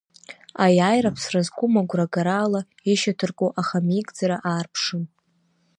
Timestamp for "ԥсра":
1.15-1.41